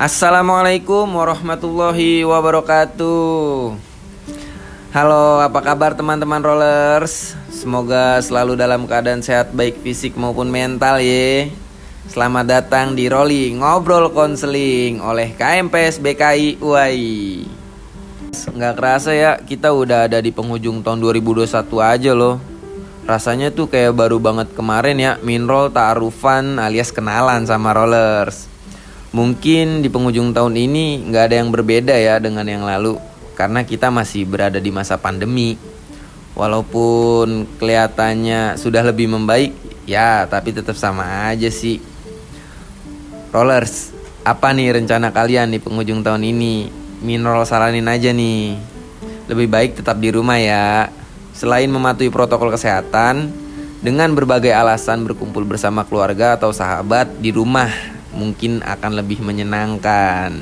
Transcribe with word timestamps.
Assalamualaikum 0.00 1.12
warahmatullahi 1.12 2.24
wabarakatuh. 2.24 3.76
Halo, 4.96 5.44
apa 5.44 5.60
kabar 5.60 5.92
teman-teman 5.92 6.40
rollers? 6.40 7.36
Semoga 7.52 8.16
selalu 8.24 8.56
dalam 8.56 8.88
keadaan 8.88 9.20
sehat 9.20 9.52
baik 9.52 9.84
fisik 9.84 10.16
maupun 10.16 10.48
mental 10.48 11.04
ya. 11.04 11.52
Selamat 12.08 12.48
datang 12.48 12.96
di 12.96 13.12
Rolling 13.12 13.60
Ngobrol 13.60 14.08
Konseling 14.16 15.04
oleh 15.04 15.36
KMPS 15.36 16.00
BKI 16.00 16.64
UAI. 16.64 17.44
Nggak 18.56 18.74
kerasa 18.80 19.12
ya, 19.12 19.36
kita 19.36 19.68
udah 19.68 20.08
ada 20.08 20.24
di 20.24 20.32
penghujung 20.32 20.80
tahun 20.80 20.96
2021 20.96 21.44
aja 21.76 22.16
loh. 22.16 22.40
Rasanya 23.04 23.52
tuh 23.52 23.68
kayak 23.68 23.92
baru 23.92 24.16
banget 24.16 24.48
kemarin 24.56 24.96
ya, 24.96 25.12
Minroll 25.20 25.68
ta'arufan 25.68 26.56
alias 26.56 26.88
kenalan 26.88 27.44
sama 27.44 27.76
rollers. 27.76 28.49
Mungkin 29.10 29.82
di 29.82 29.90
penghujung 29.90 30.30
tahun 30.30 30.54
ini 30.54 31.10
nggak 31.10 31.24
ada 31.26 31.36
yang 31.42 31.50
berbeda 31.50 31.94
ya 31.98 32.22
dengan 32.22 32.46
yang 32.46 32.62
lalu 32.62 32.94
karena 33.34 33.66
kita 33.66 33.90
masih 33.90 34.22
berada 34.22 34.62
di 34.62 34.70
masa 34.70 34.94
pandemi. 35.02 35.58
Walaupun 36.38 37.58
kelihatannya 37.58 38.54
sudah 38.54 38.86
lebih 38.86 39.10
membaik, 39.10 39.50
ya 39.82 40.30
tapi 40.30 40.54
tetap 40.54 40.78
sama 40.78 41.26
aja 41.26 41.50
sih. 41.50 41.82
Rollers, 43.34 43.90
apa 44.22 44.54
nih 44.54 44.78
rencana 44.78 45.10
kalian 45.10 45.50
di 45.50 45.58
penghujung 45.58 46.06
tahun 46.06 46.22
ini? 46.22 46.70
Minrol 47.02 47.42
saranin 47.42 47.90
aja 47.90 48.14
nih. 48.14 48.54
Lebih 49.26 49.50
baik 49.50 49.70
tetap 49.82 49.98
di 49.98 50.14
rumah 50.14 50.38
ya. 50.38 50.86
Selain 51.34 51.66
mematuhi 51.66 52.14
protokol 52.14 52.54
kesehatan, 52.54 53.34
dengan 53.82 54.14
berbagai 54.14 54.54
alasan 54.54 55.02
berkumpul 55.02 55.42
bersama 55.42 55.82
keluarga 55.82 56.38
atau 56.38 56.54
sahabat 56.54 57.10
di 57.18 57.34
rumah 57.34 57.99
mungkin 58.14 58.62
akan 58.62 58.98
lebih 58.98 59.22
menyenangkan. 59.22 60.40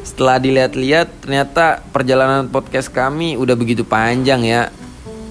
Setelah 0.00 0.40
dilihat-lihat 0.40 1.24
ternyata 1.24 1.84
perjalanan 1.92 2.48
podcast 2.48 2.88
kami 2.88 3.36
udah 3.36 3.54
begitu 3.56 3.84
panjang 3.84 4.44
ya. 4.44 4.72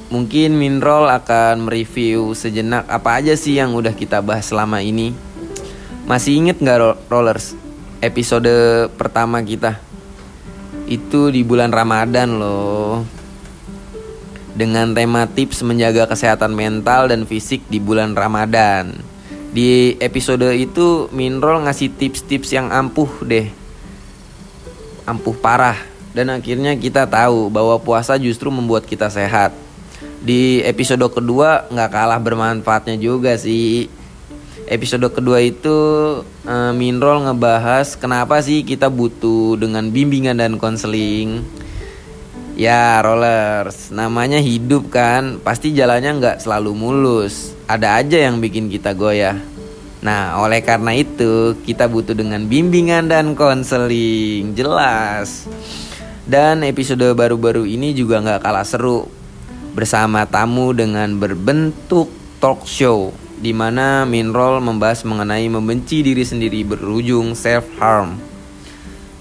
Mungkin 0.09 0.58
Minroll 0.58 1.06
akan 1.06 1.70
mereview 1.70 2.34
sejenak 2.34 2.89
apa 2.89 3.22
aja 3.22 3.38
sih 3.38 3.61
yang 3.61 3.78
udah 3.78 3.94
kita 3.94 4.22
bahas 4.26 4.50
selama 4.50 4.81
ini. 4.81 5.14
Masih 6.09 6.38
inget 6.38 6.58
nggak 6.58 7.06
Rollers? 7.09 7.53
Episode 8.02 8.89
pertama 8.98 9.44
kita 9.45 9.78
itu 10.89 11.30
di 11.30 11.45
bulan 11.45 11.70
Ramadan 11.70 12.42
loh. 12.42 13.06
Dengan 14.58 14.92
tema 14.92 15.30
tips 15.30 15.61
menjaga 15.61 16.09
kesehatan 16.09 16.52
mental 16.52 17.08
dan 17.14 17.23
fisik 17.30 17.64
di 17.70 17.78
bulan 17.78 18.17
Ramadan. 18.17 19.08
Di 19.50 19.97
episode 19.97 20.45
itu 20.53 21.09
Minroll 21.09 21.66
ngasih 21.66 21.89
tips-tips 21.97 22.53
yang 22.53 22.69
ampuh 22.69 23.09
deh 23.25 23.50
ampuh 25.09 25.33
parah 25.33 25.81
dan 26.14 26.30
akhirnya 26.30 26.78
kita 26.78 27.09
tahu 27.09 27.50
bahwa 27.50 27.81
puasa 27.81 28.14
justru 28.22 28.53
membuat 28.53 28.86
kita 28.86 29.09
sehat. 29.09 29.58
Di 30.22 30.61
episode 30.61 31.02
kedua 31.09 31.66
nggak 31.73 31.89
kalah 31.89 32.22
bermanfaatnya 32.22 32.95
juga 33.02 33.33
sih. 33.42 33.89
Episode 34.70 35.09
kedua 35.09 35.42
itu 35.42 35.73
uh, 36.45 36.72
Minrol 36.77 37.25
ngebahas 37.25 37.97
kenapa 37.97 38.38
sih 38.45 38.61
kita 38.61 38.86
butuh 38.86 39.58
dengan 39.58 39.89
bimbingan 39.89 40.38
dan 40.38 40.61
konseling. 40.61 41.42
Ya 42.59 43.00
rollers, 43.00 43.88
namanya 43.89 44.36
hidup 44.38 44.92
kan, 44.92 45.39
pasti 45.39 45.72
jalannya 45.72 46.20
nggak 46.20 46.38
selalu 46.44 46.75
mulus. 46.75 47.55
Ada 47.70 48.02
aja 48.02 48.17
yang 48.25 48.42
bikin 48.42 48.66
kita 48.66 48.98
goyah. 48.98 49.38
Nah, 50.02 50.42
oleh 50.42 50.66
karena 50.66 50.89
itu, 50.98 51.53
kita 51.62 51.86
butuh 51.86 52.17
dengan 52.17 52.50
bimbingan 52.50 53.06
dan 53.06 53.38
konseling, 53.38 54.58
jelas. 54.58 55.45
Dan 56.26 56.66
episode 56.66 57.05
baru-baru 57.14 57.70
ini 57.70 57.93
juga 57.93 58.26
nggak 58.26 58.42
kalah 58.42 58.66
seru 58.66 59.05
bersama 59.77 60.26
tamu 60.26 60.73
dengan 60.73 61.14
berbentuk 61.21 62.10
talk 62.42 62.66
show 62.66 63.14
di 63.38 63.54
mana 63.54 64.02
Minroll 64.02 64.66
membahas 64.66 65.05
mengenai 65.05 65.45
membenci 65.45 66.02
diri 66.02 66.26
sendiri 66.26 66.66
berujung 66.66 67.38
self 67.38 67.70
harm. 67.77 68.17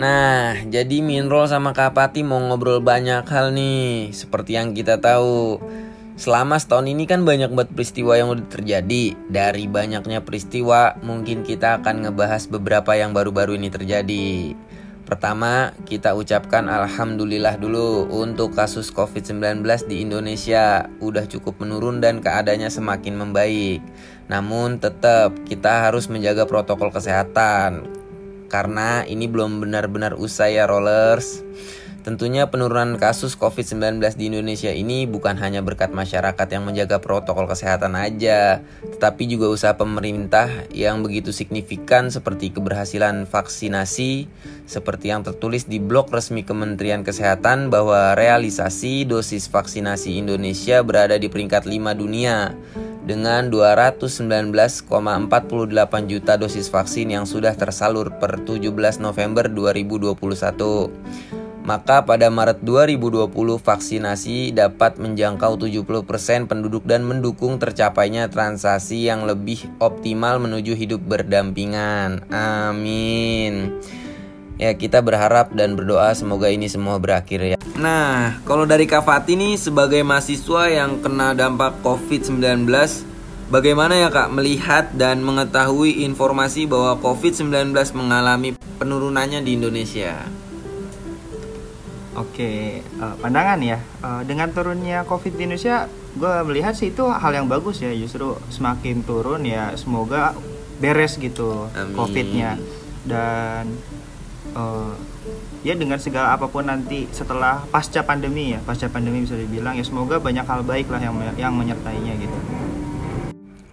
nah, 0.00 0.56
jadi 0.64 1.04
Minrol 1.04 1.52
sama 1.52 1.76
Kak 1.76 1.92
Fatih 1.92 2.24
mau 2.24 2.40
ngobrol 2.40 2.80
banyak 2.80 3.28
hal 3.28 3.52
nih. 3.52 4.08
Seperti 4.16 4.56
yang 4.56 4.72
kita 4.72 4.96
tahu, 4.96 5.60
Selama 6.18 6.58
setahun 6.58 6.90
ini 6.90 7.06
kan 7.06 7.22
banyak 7.22 7.54
banget 7.54 7.70
peristiwa 7.78 8.18
yang 8.18 8.34
udah 8.34 8.50
terjadi. 8.50 9.14
Dari 9.30 9.70
banyaknya 9.70 10.18
peristiwa, 10.26 10.98
mungkin 11.06 11.46
kita 11.46 11.78
akan 11.78 12.10
ngebahas 12.10 12.50
beberapa 12.50 12.98
yang 12.98 13.14
baru-baru 13.14 13.54
ini 13.54 13.70
terjadi. 13.70 14.58
Pertama, 15.06 15.70
kita 15.86 16.18
ucapkan 16.18 16.66
alhamdulillah 16.66 17.54
dulu 17.62 18.10
untuk 18.10 18.50
kasus 18.50 18.90
COVID-19 18.90 19.62
di 19.86 20.02
Indonesia 20.02 20.90
udah 20.98 21.22
cukup 21.30 21.62
menurun 21.62 22.02
dan 22.02 22.18
keadaannya 22.18 22.68
semakin 22.68 23.14
membaik. 23.14 23.78
Namun 24.26 24.82
tetap 24.82 25.38
kita 25.46 25.86
harus 25.86 26.10
menjaga 26.10 26.50
protokol 26.50 26.90
kesehatan 26.90 27.86
karena 28.50 29.06
ini 29.06 29.30
belum 29.30 29.62
benar-benar 29.62 30.18
usai 30.18 30.58
ya 30.58 30.66
rollers. 30.66 31.46
Tentunya 32.08 32.48
penurunan 32.48 32.96
kasus 32.96 33.36
COVID-19 33.36 34.00
di 34.16 34.32
Indonesia 34.32 34.72
ini 34.72 35.04
bukan 35.04 35.36
hanya 35.44 35.60
berkat 35.60 35.92
masyarakat 35.92 36.48
yang 36.48 36.64
menjaga 36.64 37.04
protokol 37.04 37.44
kesehatan 37.44 37.92
aja, 38.00 38.64
tetapi 38.80 39.28
juga 39.28 39.52
usaha 39.52 39.76
pemerintah 39.76 40.48
yang 40.72 41.04
begitu 41.04 41.36
signifikan 41.36 42.08
seperti 42.08 42.48
keberhasilan 42.48 43.28
vaksinasi, 43.28 44.24
seperti 44.64 45.12
yang 45.12 45.20
tertulis 45.20 45.68
di 45.68 45.76
blog 45.84 46.08
resmi 46.08 46.48
Kementerian 46.48 47.04
Kesehatan 47.04 47.68
bahwa 47.68 48.16
realisasi 48.16 49.04
dosis 49.04 49.52
vaksinasi 49.52 50.16
Indonesia 50.16 50.80
berada 50.80 51.20
di 51.20 51.28
peringkat 51.28 51.68
5 51.68 51.92
dunia 51.92 52.56
dengan 53.04 53.52
219,48 53.52 54.88
juta 56.08 56.40
dosis 56.40 56.72
vaksin 56.72 57.12
yang 57.12 57.28
sudah 57.28 57.52
tersalur 57.52 58.16
per 58.16 58.40
17 58.40 58.64
November 58.96 59.52
2021 59.52 61.37
maka 61.68 62.00
pada 62.00 62.32
Maret 62.32 62.64
2020 62.64 63.28
vaksinasi 63.60 64.56
dapat 64.56 64.96
menjangkau 64.96 65.60
70% 65.60 66.48
penduduk 66.48 66.88
dan 66.88 67.04
mendukung 67.04 67.60
tercapainya 67.60 68.32
transaksi 68.32 69.04
yang 69.04 69.28
lebih 69.28 69.68
optimal 69.76 70.40
menuju 70.40 70.72
hidup 70.72 71.04
berdampingan. 71.04 72.24
Amin. 72.32 73.76
Ya 74.56 74.72
kita 74.72 75.04
berharap 75.04 75.52
dan 75.52 75.76
berdoa 75.76 76.16
semoga 76.16 76.48
ini 76.48 76.72
semua 76.72 76.96
berakhir 76.96 77.44
ya. 77.44 77.56
Nah, 77.76 78.40
kalau 78.48 78.64
dari 78.64 78.88
Kak 78.88 79.04
Fatih 79.04 79.36
nih 79.36 79.60
sebagai 79.60 80.00
mahasiswa 80.00 80.72
yang 80.72 81.04
kena 81.04 81.36
dampak 81.36 81.84
COVID-19 81.84 82.64
Bagaimana 83.48 83.96
ya 83.96 84.12
Kak 84.12 84.28
melihat 84.28 84.92
dan 84.92 85.24
mengetahui 85.24 86.04
informasi 86.04 86.68
bahwa 86.68 87.00
COVID-19 87.00 87.72
mengalami 87.96 88.52
penurunannya 88.76 89.40
di 89.40 89.56
Indonesia? 89.56 90.28
Oke, 92.18 92.82
uh, 92.98 93.14
pandangan 93.22 93.62
ya. 93.62 93.78
Uh, 94.02 94.26
dengan 94.26 94.50
turunnya 94.50 95.06
COVID 95.06 95.38
di 95.38 95.46
Indonesia, 95.46 95.86
gue 96.18 96.34
melihat 96.50 96.74
sih 96.74 96.90
itu 96.90 97.06
hal 97.06 97.30
yang 97.30 97.46
bagus 97.46 97.78
ya. 97.78 97.94
Justru 97.94 98.34
semakin 98.50 99.06
turun 99.06 99.46
ya, 99.46 99.72
semoga 99.78 100.34
beres 100.82 101.14
gitu 101.22 101.70
COVID-nya. 101.94 102.58
Dan 103.06 103.78
uh, 104.58 104.94
ya 105.62 105.74
dengan 105.74 105.98
segala 105.98 106.34
apa 106.34 106.46
pun 106.50 106.66
nanti 106.66 107.10
setelah 107.10 107.66
pasca 107.68 108.06
pandemi 108.06 108.54
ya 108.54 108.62
pasca 108.62 108.86
pandemi 108.86 109.26
bisa 109.26 109.34
dibilang 109.34 109.74
ya 109.74 109.84
semoga 109.84 110.22
banyak 110.22 110.46
hal 110.46 110.62
baik 110.62 110.86
lah 110.86 111.02
yang 111.02 111.14
yang 111.34 111.52
menyertainya 111.52 112.14
gitu 112.16 112.38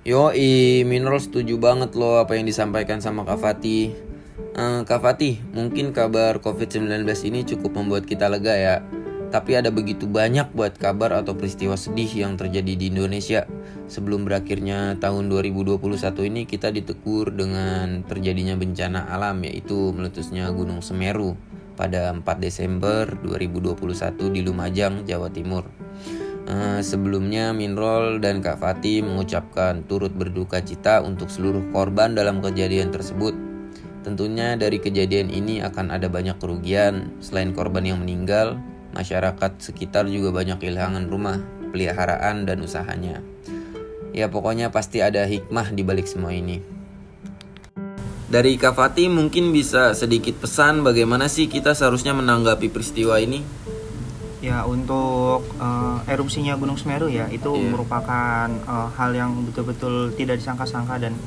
Yo, 0.05 0.29
i 0.37 0.85
Mineral 0.85 1.17
setuju 1.17 1.57
banget 1.57 1.97
loh 1.97 2.21
apa 2.21 2.37
yang 2.37 2.45
disampaikan 2.45 3.01
sama 3.01 3.25
Kak 3.25 3.41
Fatih. 3.41 3.97
Uh, 4.55 4.87
Kak 4.87 5.03
Fatih, 5.03 5.43
mungkin 5.51 5.91
kabar 5.91 6.39
COVID-19 6.39 7.03
ini 7.27 7.43
cukup 7.43 7.75
membuat 7.75 8.07
kita 8.07 8.31
lega 8.31 8.55
ya. 8.55 8.75
Tapi 9.27 9.59
ada 9.59 9.67
begitu 9.67 10.07
banyak 10.07 10.55
buat 10.55 10.79
kabar 10.79 11.11
atau 11.11 11.35
peristiwa 11.35 11.75
sedih 11.75 12.07
yang 12.07 12.39
terjadi 12.39 12.79
di 12.79 12.87
Indonesia. 12.87 13.43
Sebelum 13.91 14.23
berakhirnya 14.23 14.95
tahun 14.95 15.27
2021 15.27 15.75
ini 16.31 16.47
kita 16.47 16.71
ditegur 16.71 17.35
dengan 17.35 18.07
terjadinya 18.07 18.55
bencana 18.55 19.11
alam 19.11 19.43
yaitu 19.43 19.91
meletusnya 19.91 20.47
Gunung 20.55 20.79
Semeru 20.79 21.35
pada 21.75 22.15
4 22.15 22.23
Desember 22.39 23.11
2021 23.27 23.75
di 24.31 24.39
Lumajang, 24.39 25.03
Jawa 25.03 25.35
Timur. 25.35 25.67
Uh, 26.47 26.79
sebelumnya 26.79 27.51
Minrol 27.51 28.23
dan 28.23 28.39
Kak 28.39 28.63
Fatih 28.63 29.03
mengucapkan 29.03 29.83
turut 29.83 30.15
berduka 30.15 30.63
cita 30.63 31.03
untuk 31.03 31.27
seluruh 31.27 31.75
korban 31.75 32.15
dalam 32.15 32.39
kejadian 32.39 32.95
tersebut. 32.95 33.54
Tentunya 34.05 34.53
dari 34.53 34.77
kejadian 34.77 35.33
ini 35.33 35.65
akan 35.65 35.89
ada 35.89 36.05
banyak 36.05 36.37
kerugian. 36.37 37.09
Selain 37.25 37.49
korban 37.57 37.81
yang 37.81 38.05
meninggal, 38.05 38.61
masyarakat 38.93 39.57
sekitar 39.57 40.05
juga 40.05 40.29
banyak 40.29 40.61
kehilangan 40.61 41.09
rumah, 41.09 41.41
peliharaan, 41.73 42.45
dan 42.45 42.61
usahanya. 42.61 43.25
Ya 44.13 44.29
pokoknya 44.29 44.69
pasti 44.69 45.01
ada 45.01 45.25
hikmah 45.25 45.73
di 45.73 45.81
balik 45.81 46.05
semua 46.05 46.37
ini. 46.37 46.61
Dari 48.29 48.61
Kak 48.61 48.77
Fatih 48.77 49.09
mungkin 49.09 49.49
bisa 49.49 49.97
sedikit 49.97 50.37
pesan 50.37 50.85
bagaimana 50.85 51.25
sih 51.25 51.49
kita 51.49 51.73
seharusnya 51.73 52.13
menanggapi 52.13 52.69
peristiwa 52.69 53.17
ini? 53.17 53.41
Ya 54.37 54.61
untuk 54.69 55.41
uh, 55.57 55.97
erupsinya 56.05 56.53
Gunung 56.53 56.77
Semeru 56.77 57.09
ya 57.09 57.25
itu 57.33 57.49
yeah. 57.57 57.69
merupakan 57.73 58.45
uh, 58.69 58.89
hal 58.93 59.17
yang 59.17 59.33
betul-betul 59.49 60.13
tidak 60.13 60.37
disangka-sangka 60.37 61.01
dan 61.01 61.17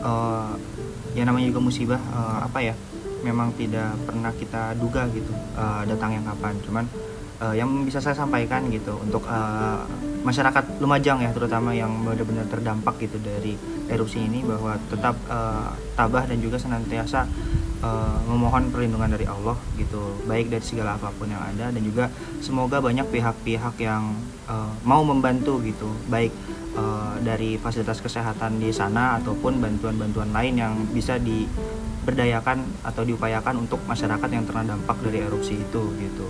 uh, 0.00 0.56
ya 1.12 1.22
namanya 1.28 1.52
juga 1.52 1.60
musibah 1.60 2.00
uh, 2.00 2.44
apa 2.44 2.58
ya 2.64 2.74
memang 3.22 3.54
tidak 3.54 3.94
pernah 4.02 4.34
kita 4.34 4.74
duga 4.76 5.06
gitu 5.14 5.30
uh, 5.54 5.86
datangnya 5.86 6.26
kapan. 6.34 6.54
Cuman 6.66 6.84
uh, 7.42 7.54
yang 7.58 7.82
bisa 7.82 7.98
saya 7.98 8.14
sampaikan 8.14 8.70
gitu 8.70 8.94
untuk 9.02 9.26
uh, 9.26 9.82
masyarakat 10.22 10.78
Lumajang 10.78 11.18
ya 11.26 11.34
terutama 11.34 11.74
yang 11.74 11.90
benar-benar 12.06 12.46
terdampak 12.46 13.02
gitu 13.02 13.18
dari 13.18 13.58
erupsi 13.90 14.22
ini 14.22 14.46
bahwa 14.46 14.78
tetap 14.86 15.18
uh, 15.26 15.74
tabah 15.98 16.30
dan 16.30 16.38
juga 16.38 16.62
senantiasa 16.62 17.26
uh, 17.82 18.18
memohon 18.30 18.70
perlindungan 18.70 19.10
dari 19.10 19.26
Allah 19.26 19.58
gitu 19.74 20.22
baik 20.30 20.48
dari 20.54 20.62
segala 20.62 20.94
apa 20.94 21.10
pun 21.18 21.26
yang 21.26 21.42
ada. 21.42 21.74
Dan 21.74 21.82
juga 21.82 22.06
semoga 22.38 22.78
banyak 22.78 23.10
pihak-pihak 23.10 23.74
yang 23.82 24.14
uh, 24.46 24.70
mau 24.86 25.02
membantu 25.02 25.58
gitu 25.66 25.90
baik 26.06 26.30
uh, 26.78 27.18
dari 27.20 27.58
fasilitas 27.58 27.98
kesehatan 27.98 28.62
di 28.62 28.70
sana 28.70 29.18
ataupun 29.18 29.58
bantuan-bantuan 29.58 30.30
lain 30.30 30.54
yang 30.54 30.74
bisa 30.94 31.18
diberdayakan 31.18 32.62
atau 32.86 33.02
diupayakan 33.02 33.66
untuk 33.66 33.82
masyarakat 33.90 34.28
yang 34.30 34.46
terkena 34.46 34.78
dari 35.02 35.18
erupsi 35.18 35.58
itu 35.58 35.82
gitu 35.98 36.26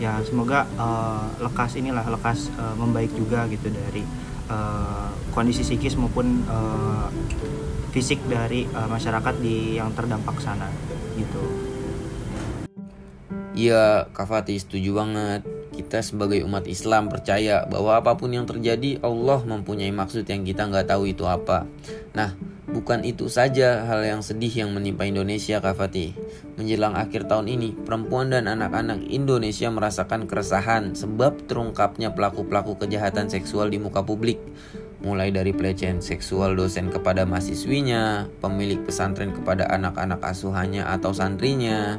ya 0.00 0.16
semoga 0.24 0.64
uh, 0.80 1.28
lekas 1.44 1.76
inilah 1.76 2.08
lekas 2.08 2.48
uh, 2.56 2.72
membaik 2.80 3.12
juga 3.12 3.44
gitu 3.52 3.68
dari 3.68 4.00
uh, 4.48 5.12
kondisi 5.36 5.60
psikis 5.60 6.00
maupun 6.00 6.40
uh, 6.48 7.12
fisik 7.92 8.16
dari 8.24 8.64
uh, 8.72 8.88
masyarakat 8.88 9.34
di 9.44 9.76
yang 9.76 9.92
terdampak 9.92 10.40
sana 10.40 10.72
gitu. 11.20 11.44
Iya, 13.52 14.08
Kak 14.16 14.30
Fatih 14.30 14.56
setuju 14.56 14.96
banget. 14.96 15.44
Kita 15.74 16.00
sebagai 16.00 16.40
umat 16.48 16.64
Islam 16.64 17.12
percaya 17.12 17.68
bahwa 17.68 17.98
apa 17.98 18.16
pun 18.16 18.32
yang 18.32 18.48
terjadi 18.48 19.02
Allah 19.04 19.44
mempunyai 19.44 19.92
maksud 19.92 20.24
yang 20.24 20.48
kita 20.48 20.64
nggak 20.64 20.88
tahu 20.88 21.12
itu 21.12 21.28
apa. 21.28 21.68
Nah, 22.16 22.32
bukan 22.70 23.02
itu 23.02 23.26
saja 23.26 23.84
hal 23.84 24.06
yang 24.06 24.22
sedih 24.22 24.64
yang 24.66 24.70
menimpa 24.70 25.06
Indonesia, 25.06 25.58
Kak 25.58 25.76
Fatih. 25.76 26.14
Menjelang 26.54 26.94
akhir 26.94 27.26
tahun 27.26 27.50
ini, 27.50 27.74
perempuan 27.84 28.30
dan 28.30 28.46
anak-anak 28.46 29.02
Indonesia 29.10 29.68
merasakan 29.68 30.30
keresahan 30.30 30.94
sebab 30.94 31.46
terungkapnya 31.50 32.14
pelaku-pelaku 32.14 32.78
kejahatan 32.78 33.26
seksual 33.28 33.68
di 33.68 33.78
muka 33.82 34.02
publik 34.02 34.38
mulai 35.00 35.32
dari 35.32 35.56
pelecehan 35.56 36.04
seksual 36.04 36.52
dosen 36.52 36.92
kepada 36.92 37.24
mahasiswinya, 37.24 38.28
pemilik 38.44 38.84
pesantren 38.84 39.32
kepada 39.32 39.64
anak-anak 39.72 40.20
asuhannya 40.20 40.84
atau 40.84 41.16
santrinya, 41.16 41.96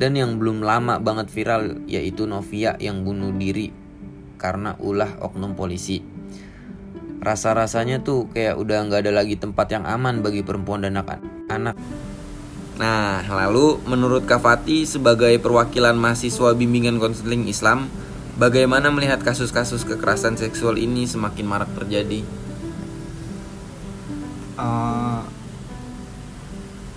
dan 0.00 0.16
yang 0.16 0.40
belum 0.40 0.64
lama 0.64 0.96
banget 0.96 1.28
viral 1.28 1.84
yaitu 1.84 2.24
Novia 2.24 2.74
yang 2.80 3.04
bunuh 3.04 3.36
diri 3.36 3.68
karena 4.40 4.78
ulah 4.80 5.20
oknum 5.20 5.52
polisi. 5.52 6.17
Rasa-rasanya 7.18 8.02
tuh 8.06 8.30
kayak 8.30 8.58
udah 8.58 8.86
nggak 8.86 9.06
ada 9.06 9.12
lagi 9.12 9.34
tempat 9.34 9.74
yang 9.74 9.84
aman 9.84 10.22
bagi 10.22 10.46
perempuan 10.46 10.86
dan 10.86 10.98
anak-anak. 10.98 11.74
Nah, 12.78 13.26
lalu 13.26 13.82
menurut 13.90 14.22
Kafati 14.22 14.86
sebagai 14.86 15.34
perwakilan 15.42 15.98
mahasiswa 15.98 16.54
bimbingan 16.54 17.02
konseling 17.02 17.50
Islam, 17.50 17.90
Bagaimana 18.38 18.94
melihat 18.94 19.18
kasus-kasus 19.18 19.82
kekerasan 19.82 20.38
seksual 20.38 20.78
ini 20.78 21.10
semakin 21.10 21.42
marak 21.42 21.74
terjadi? 21.74 22.22
Uh, 24.54 25.26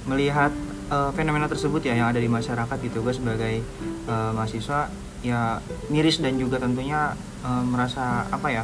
melihat 0.05 0.53
uh, 0.93 1.09
fenomena 1.17 1.49
tersebut 1.49 1.81
ya 1.81 1.97
yang 1.97 2.13
ada 2.13 2.21
di 2.21 2.29
masyarakat 2.29 2.77
itu 2.85 3.01
gue 3.01 3.13
sebagai 3.17 3.65
uh, 4.05 4.29
mahasiswa 4.37 4.93
ya 5.25 5.57
miris 5.89 6.21
dan 6.21 6.37
juga 6.37 6.61
tentunya 6.61 7.17
uh, 7.41 7.65
merasa 7.65 8.29
apa 8.29 8.61
ya 8.61 8.63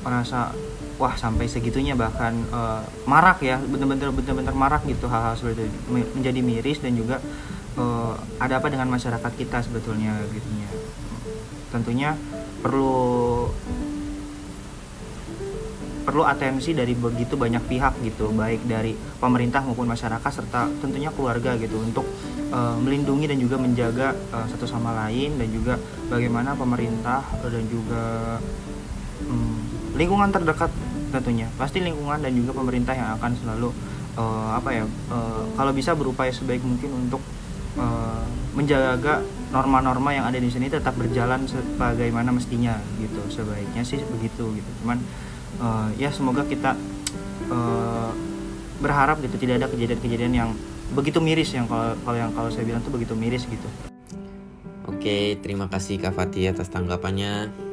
merasa 0.00 0.52
wah 1.00 1.16
sampai 1.16 1.48
segitunya 1.48 1.96
bahkan 1.96 2.36
uh, 2.52 2.84
marak 3.08 3.40
ya 3.40 3.56
benar-benar 3.56 4.12
benar-benar 4.12 4.52
marak 4.52 4.82
gitu 4.84 5.08
hal-hal 5.08 5.36
seperti 5.36 5.68
itu. 5.68 5.78
Menjadi 5.90 6.40
miris 6.44 6.78
dan 6.84 6.92
juga 6.96 7.20
uh, 7.80 8.16
ada 8.40 8.60
apa 8.60 8.68
dengan 8.68 8.88
masyarakat 8.92 9.32
kita 9.36 9.64
sebetulnya 9.64 10.16
gitu 10.32 10.48
ya. 10.60 10.70
Tentunya 11.72 12.16
perlu 12.60 13.48
perlu 16.10 16.26
atensi 16.26 16.74
dari 16.74 16.96
begitu 16.96 17.38
banyak 17.38 17.70
pihak 17.70 18.02
gitu 18.02 18.32
baik 18.34 18.66
dari 18.66 18.96
pemerintah 19.20 19.62
maupun 19.62 19.86
masyarakat 19.86 20.26
serta 20.26 20.66
tentunya 20.82 21.12
keluarga 21.14 21.54
gitu 21.54 21.78
untuk 21.78 22.02
uh, 22.50 22.74
melindungi 22.80 23.30
dan 23.30 23.38
juga 23.38 23.56
menjaga 23.60 24.16
uh, 24.34 24.42
satu 24.50 24.66
sama 24.66 24.90
lain 25.06 25.38
dan 25.38 25.48
juga 25.54 25.78
bagaimana 26.10 26.58
pemerintah 26.58 27.22
dan 27.46 27.64
juga 27.70 28.36
um, 29.28 29.60
lingkungan 30.00 30.32
terdekat 30.32 30.72
tentunya. 31.12 31.44
Pasti 31.60 31.84
lingkungan 31.84 32.24
dan 32.24 32.32
juga 32.32 32.56
pemerintah 32.56 32.96
yang 32.96 33.20
akan 33.20 33.36
selalu 33.36 33.68
uh, 34.16 34.56
apa 34.56 34.72
ya 34.72 34.84
uh, 35.12 35.44
kalau 35.60 35.76
bisa 35.76 35.92
berupaya 35.92 36.32
sebaik 36.32 36.64
mungkin 36.64 36.88
untuk 36.96 37.20
uh, 37.76 38.24
menjaga 38.56 39.20
norma-norma 39.52 40.16
yang 40.16 40.24
ada 40.24 40.40
di 40.40 40.48
sini 40.48 40.72
tetap 40.72 40.96
berjalan 40.96 41.44
sebagaimana 41.44 42.32
mestinya 42.32 42.80
gitu. 42.96 43.20
Sebaiknya 43.28 43.84
sih 43.84 44.00
begitu 44.00 44.56
gitu. 44.56 44.70
Cuman 44.80 44.96
uh, 45.60 45.92
ya 46.00 46.08
semoga 46.08 46.48
kita 46.48 46.72
uh, 47.52 48.10
berharap 48.80 49.20
gitu 49.20 49.36
tidak 49.36 49.60
ada 49.60 49.68
kejadian-kejadian 49.68 50.32
yang 50.32 50.50
begitu 50.96 51.20
miris 51.22 51.52
yang 51.54 51.68
kalau 51.70 51.94
kalau 52.02 52.18
yang 52.18 52.32
kalau 52.32 52.50
saya 52.50 52.64
bilang 52.64 52.80
tuh 52.80 52.90
begitu 52.90 53.12
miris 53.12 53.44
gitu. 53.44 53.68
Oke, 54.90 55.38
terima 55.38 55.70
kasih 55.70 56.02
Kak 56.02 56.18
Fatih 56.18 56.50
atas 56.50 56.66
tanggapannya. 56.72 57.69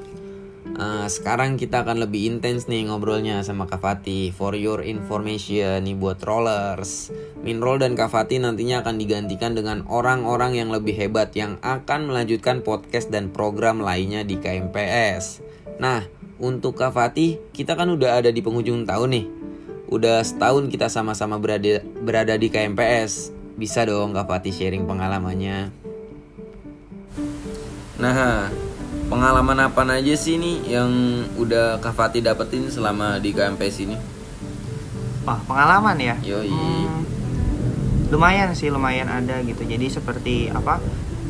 Uh, 0.75 1.07
sekarang 1.07 1.55
kita 1.55 1.88
akan 1.88 2.03
lebih 2.03 2.27
intens 2.27 2.67
nih 2.67 2.91
ngobrolnya 2.91 3.39
sama 3.47 3.63
Kak 3.63 3.79
Fatih. 3.79 4.36
For 4.36 4.51
your 4.51 4.83
information 4.83 5.88
nih 5.88 5.95
buat 5.95 6.19
rollers. 6.27 7.15
Minroll 7.39 7.79
dan 7.79 7.95
Kak 7.95 8.12
Fatih 8.12 8.43
nantinya 8.43 8.83
akan 8.83 9.00
digantikan 9.00 9.55
dengan 9.55 9.88
orang-orang 9.88 10.59
yang 10.59 10.69
lebih 10.69 10.91
hebat 11.00 11.31
yang 11.33 11.55
akan 11.63 12.12
melanjutkan 12.12 12.59
podcast 12.59 13.07
dan 13.07 13.31
program 13.31 13.79
lainnya 13.79 14.27
di 14.27 14.36
KMPS. 14.36 15.39
Nah, 15.79 16.03
untuk 16.38 16.75
Kak 16.75 16.91
Fatih, 16.91 17.39
kita 17.55 17.79
kan 17.79 17.88
udah 17.88 18.19
ada 18.19 18.29
di 18.29 18.43
penghujung 18.43 18.83
tahun 18.83 19.09
nih. 19.15 19.25
Udah 19.88 20.19
setahun 20.19 20.67
kita 20.67 20.91
sama-sama 20.91 21.39
berada 21.39 21.79
berada 22.03 22.36
di 22.36 22.51
KMPS. 22.51 23.31
Bisa 23.55 23.88
dong 23.88 24.12
Kak 24.12 24.27
Fatih 24.27 24.51
sharing 24.51 24.83
pengalamannya. 24.83 25.71
Nah, 27.97 28.53
pengalaman 29.08 29.58
apa 29.64 29.82
aja 29.88 30.16
sih 30.20 30.36
nih 30.36 30.78
yang 30.78 30.92
udah 31.40 31.80
Kak 31.80 31.96
Fatih 31.96 32.20
dapetin 32.20 32.68
selama 32.68 33.18
di 33.24 33.32
KMPS 33.32 33.88
ini? 33.88 33.98
Wah, 35.24 35.40
pengalaman 35.48 35.96
ya? 36.00 36.16
Yoi. 36.24 36.52
Hmm, 36.52 37.04
lumayan 38.12 38.52
sih, 38.56 38.72
lumayan 38.72 39.08
ada 39.08 39.40
gitu. 39.44 39.64
Jadi 39.64 39.88
seperti 39.92 40.36
apa? 40.52 40.80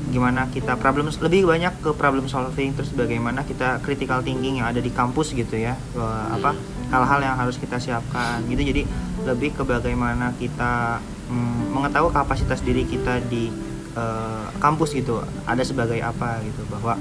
Gimana 0.09 0.49
kita 0.49 0.77
problem 0.77 1.09
lebih 1.09 1.49
banyak 1.49 1.81
ke 1.81 1.93
problem 1.93 2.25
solving 2.25 2.73
terus 2.73 2.93
bagaimana 2.93 3.45
kita 3.45 3.81
critical 3.81 4.21
thinking 4.25 4.61
yang 4.61 4.69
ada 4.69 4.81
di 4.81 4.89
kampus 4.89 5.33
gitu 5.33 5.57
ya. 5.57 5.77
Ke, 5.93 6.05
apa? 6.33 6.57
Hal-hal 6.93 7.19
yang 7.21 7.35
harus 7.37 7.57
kita 7.61 7.77
siapkan 7.77 8.41
gitu. 8.49 8.61
Jadi 8.61 8.85
lebih 9.25 9.53
ke 9.53 9.61
bagaimana 9.65 10.33
kita 10.37 11.01
hmm, 11.29 11.73
mengetahui 11.73 12.13
kapasitas 12.13 12.61
diri 12.61 12.85
kita 12.85 13.21
di 13.25 13.49
uh, 13.97 14.45
kampus 14.61 14.93
gitu 14.93 15.19
ada 15.43 15.61
sebagai 15.65 15.99
apa 15.99 16.39
gitu 16.45 16.61
bahwa 16.69 16.95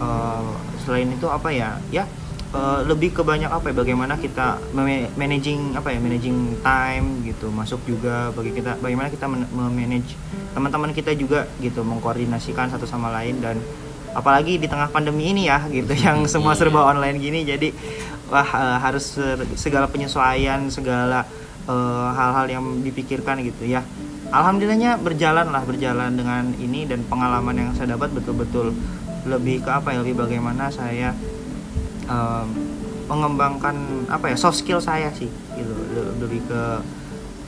uh, 0.00 0.54
selain 0.84 1.08
itu 1.10 1.26
apa 1.28 1.48
ya? 1.52 1.80
Ya 1.92 2.04
uh, 2.52 2.80
lebih 2.86 3.12
ke 3.16 3.22
banyak 3.22 3.48
apa 3.48 3.72
ya? 3.72 3.74
Bagaimana 3.74 4.14
kita 4.16 4.60
managing 5.16 5.76
apa 5.76 5.92
ya? 5.92 5.98
Managing 5.98 6.60
time 6.60 7.26
gitu. 7.26 7.48
Masuk 7.52 7.80
juga 7.84 8.30
bagi 8.32 8.52
kita 8.54 8.78
bagaimana 8.80 9.08
kita 9.12 9.26
memanage 9.28 10.16
teman-teman 10.52 10.90
kita 10.92 11.12
juga 11.16 11.48
gitu. 11.60 11.82
Mengkoordinasikan 11.82 12.72
satu 12.72 12.84
sama 12.88 13.12
lain 13.12 13.40
dan 13.40 13.58
apalagi 14.16 14.56
di 14.56 14.66
tengah 14.68 14.88
pandemi 14.88 15.32
ini 15.32 15.48
ya 15.48 15.64
gitu. 15.68 15.92
Yang 16.06 16.32
semua 16.32 16.54
iya. 16.54 16.60
serba 16.60 16.86
online 16.86 17.18
gini. 17.20 17.44
Jadi 17.44 17.72
wah 18.26 18.46
uh, 18.46 18.78
harus 18.82 19.16
segala 19.54 19.86
penyesuaian 19.86 20.66
segala 20.70 21.26
hal-hal 21.66 22.46
uh, 22.46 22.50
yang 22.50 22.64
dipikirkan 22.86 23.42
gitu 23.42 23.66
ya. 23.66 23.82
Alhamdulillahnya 24.30 24.98
berjalan 24.98 25.46
lah 25.54 25.62
berjalan 25.62 26.10
dengan 26.18 26.50
ini 26.58 26.82
dan 26.82 27.06
pengalaman 27.06 27.54
yang 27.54 27.70
saya 27.78 27.94
dapat 27.94 28.10
betul-betul 28.10 28.74
lebih 29.26 29.66
ke 29.66 29.70
apa 29.70 29.92
ya 29.94 30.00
lebih 30.00 30.16
bagaimana 30.18 30.70
saya 30.70 31.12
um, 32.06 32.46
mengembangkan 33.06 34.06
apa 34.10 34.34
ya 34.34 34.36
soft 34.38 34.62
skill 34.62 34.82
saya 34.82 35.10
sih 35.14 35.30
gitu 35.54 35.72
lebih 36.18 36.42
ke 36.46 36.62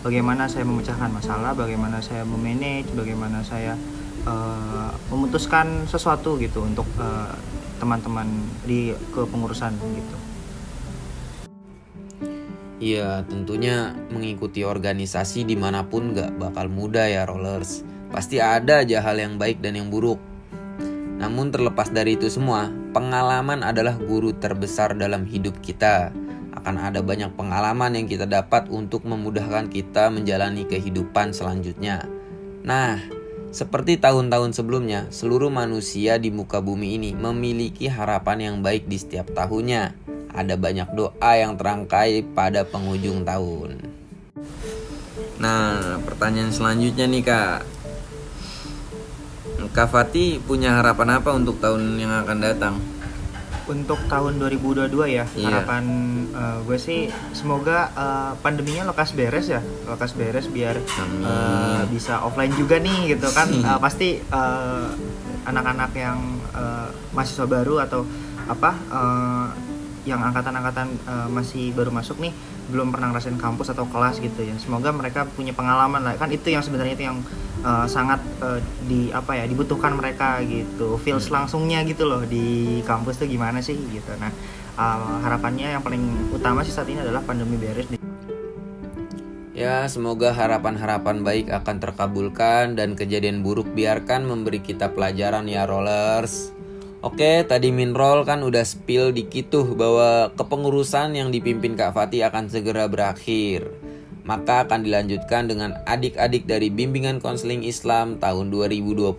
bagaimana 0.07 0.47
saya 0.47 0.63
memecahkan 0.63 1.11
masalah 1.11 1.55
bagaimana 1.55 1.99
saya 1.99 2.23
memanage 2.23 2.91
bagaimana 2.95 3.43
saya 3.43 3.75
uh, 4.27 4.95
memutuskan 5.11 5.87
sesuatu 5.91 6.39
gitu 6.39 6.63
untuk 6.63 6.87
uh, 7.03 7.35
teman-teman 7.83 8.27
di 8.67 8.95
kepengurusan 9.15 9.75
gitu 9.95 10.19
Iya, 12.79 13.27
tentunya 13.27 13.91
mengikuti 14.15 14.63
organisasi 14.63 15.43
di 15.43 15.59
mana 15.59 15.83
pun 15.83 16.15
gak 16.15 16.39
bakal 16.39 16.71
mudah 16.71 17.11
ya 17.11 17.27
rollers. 17.27 17.83
Pasti 18.15 18.39
ada 18.39 18.87
aja 18.87 19.03
hal 19.03 19.19
yang 19.19 19.35
baik 19.35 19.59
dan 19.59 19.75
yang 19.75 19.91
buruk. 19.91 20.23
Namun 21.29 21.53
terlepas 21.53 21.93
dari 21.93 22.17
itu 22.17 22.33
semua, 22.33 22.73
pengalaman 22.97 23.61
adalah 23.61 24.01
guru 24.01 24.33
terbesar 24.33 24.97
dalam 24.97 25.29
hidup 25.29 25.61
kita. 25.61 26.09
Akan 26.57 26.81
ada 26.81 27.05
banyak 27.05 27.37
pengalaman 27.37 28.01
yang 28.01 28.09
kita 28.09 28.25
dapat 28.25 28.73
untuk 28.73 29.05
memudahkan 29.05 29.69
kita 29.69 30.09
menjalani 30.09 30.65
kehidupan 30.65 31.37
selanjutnya. 31.37 32.09
Nah, 32.65 32.97
seperti 33.53 34.01
tahun-tahun 34.01 34.57
sebelumnya, 34.57 35.13
seluruh 35.13 35.53
manusia 35.53 36.17
di 36.17 36.33
muka 36.33 36.65
bumi 36.65 36.97
ini 36.97 37.13
memiliki 37.13 37.93
harapan 37.93 38.49
yang 38.49 38.57
baik 38.65 38.89
di 38.89 38.97
setiap 38.97 39.29
tahunnya 39.37 40.09
ada 40.33 40.57
banyak 40.57 40.89
doa 40.97 41.33
yang 41.37 41.61
terangkai 41.61 42.25
pada 42.33 42.65
penghujung 42.65 43.29
tahun. 43.29 43.85
Nah, 45.45 46.01
pertanyaan 46.09 46.57
selanjutnya 46.57 47.05
nih 47.05 47.21
kak, 47.21 47.69
Kak 49.73 49.89
Fati 49.93 50.41
punya 50.43 50.81
harapan 50.81 51.21
apa 51.21 51.31
untuk 51.37 51.61
tahun 51.61 52.01
yang 52.01 52.13
akan 52.25 52.39
datang? 52.41 52.75
Untuk 53.69 54.01
tahun 54.09 54.41
2022 54.41 54.89
ya, 55.13 55.29
iya. 55.29 55.45
harapan 55.45 55.85
uh, 56.33 56.65
gue 56.65 56.81
sih 56.81 57.13
semoga 57.37 57.93
uh, 57.93 58.33
pandeminya 58.41 58.89
lekas 58.89 59.13
beres 59.13 59.53
ya, 59.53 59.61
lekas 59.85 60.17
beres 60.17 60.49
biar 60.49 60.81
uh, 61.21 61.85
bisa 61.93 62.25
offline 62.25 62.57
juga 62.57 62.81
nih 62.81 63.13
gitu 63.13 63.29
kan. 63.29 63.53
uh, 63.61 63.77
pasti 63.77 64.25
anak-anak 65.45 65.93
uh, 65.93 66.01
yang 66.01 66.19
uh, 66.57 66.89
mahasiswa 67.13 67.45
baru 67.45 67.85
atau 67.85 68.09
apa 68.49 68.73
uh, 68.89 69.49
yang 70.09 70.25
angkatan-angkatan 70.25 70.89
uh, 71.05 71.29
masih 71.29 71.77
baru 71.77 71.93
masuk 71.93 72.17
nih 72.19 72.33
belum 72.69 72.93
pernah 72.93 73.13
ngerasain 73.13 73.37
kampus 73.37 73.73
atau 73.73 73.85
kelas 73.89 74.21
gitu 74.21 74.45
ya 74.45 74.57
semoga 74.57 74.93
mereka 74.93 75.25
punya 75.25 75.53
pengalaman 75.53 76.05
lah 76.05 76.17
kan 76.17 76.33
itu 76.33 76.49
yang 76.53 76.65
sebenarnya 76.65 76.95
itu 76.97 77.05
yang 77.09 77.21
uh, 77.65 77.85
sangat 77.85 78.21
uh, 78.41 78.61
di 78.89 79.09
apa 79.13 79.37
ya 79.37 79.45
dibutuhkan 79.45 79.97
mereka 79.97 80.41
gitu 80.45 80.97
feels 81.01 81.29
hmm. 81.29 81.35
langsungnya 81.41 81.85
gitu 81.85 82.09
loh 82.09 82.25
di 82.25 82.81
kampus 82.85 83.21
tuh 83.21 83.29
gimana 83.29 83.61
sih 83.61 83.77
gitu 83.77 84.13
nah 84.17 84.33
uh, 84.77 85.21
harapannya 85.25 85.77
yang 85.77 85.85
paling 85.85 86.33
utama 86.33 86.65
sih 86.65 86.73
saat 86.73 86.89
ini 86.89 87.01
adalah 87.01 87.21
pandemi 87.25 87.61
beres 87.61 87.89
nih 87.93 88.01
Ya, 89.59 89.91
semoga 89.91 90.31
harapan-harapan 90.31 91.27
baik 91.27 91.51
akan 91.51 91.83
terkabulkan 91.83 92.79
dan 92.79 92.95
kejadian 92.95 93.43
buruk 93.43 93.67
biarkan 93.75 94.23
memberi 94.23 94.63
kita 94.63 94.95
pelajaran 94.95 95.51
ya 95.51 95.67
rollers. 95.67 96.55
Oke, 96.99 97.47
tadi 97.47 97.71
Minrol 97.71 98.27
kan 98.27 98.43
udah 98.43 98.67
spill 98.67 99.15
dikit 99.15 99.55
tuh 99.55 99.79
bahwa 99.79 100.35
kepengurusan 100.35 101.15
yang 101.15 101.31
dipimpin 101.31 101.79
Kak 101.79 101.95
Fatih 101.95 102.27
akan 102.27 102.51
segera 102.51 102.91
berakhir. 102.91 103.71
Maka 104.27 104.67
akan 104.67 104.83
dilanjutkan 104.83 105.47
dengan 105.47 105.79
adik-adik 105.87 106.51
dari 106.51 106.75
bimbingan 106.75 107.23
konseling 107.23 107.63
Islam 107.63 108.19
tahun 108.19 108.51
2020. 108.51 109.15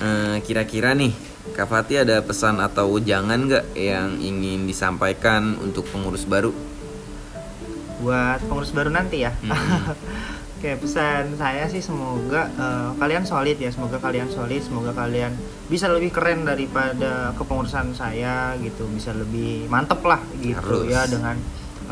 Nah, 0.00 0.40
kira-kira 0.48 0.96
nih, 0.96 1.12
Kak 1.52 1.68
Fatih 1.68 2.08
ada 2.08 2.16
pesan 2.24 2.56
atau 2.56 2.96
ujangan 2.96 3.36
nggak 3.36 3.76
yang 3.76 4.16
ingin 4.16 4.64
disampaikan 4.64 5.60
untuk 5.60 5.84
pengurus 5.92 6.24
baru? 6.24 6.56
Buat 8.00 8.40
pengurus 8.48 8.72
baru 8.72 8.88
nanti 8.88 9.28
ya. 9.28 9.36
Hmm. 9.44 9.92
Oke, 10.56 10.72
pesan 10.72 11.36
saya 11.36 11.68
sih 11.68 11.84
semoga 11.84 12.48
uh, 12.56 12.96
kalian 12.96 13.28
solid 13.28 13.60
ya, 13.60 13.68
semoga 13.68 14.00
kalian 14.00 14.24
solid, 14.32 14.64
semoga 14.64 14.96
kalian 14.96 15.36
bisa 15.68 15.84
lebih 15.84 16.08
keren 16.16 16.48
daripada 16.48 17.36
kepengurusan 17.36 17.92
saya 17.92 18.56
gitu, 18.64 18.88
bisa 18.88 19.12
lebih 19.12 19.68
mantep 19.68 20.00
lah 20.00 20.16
gitu 20.40 20.56
Harus. 20.56 20.88
ya 20.88 21.04
dengan 21.04 21.36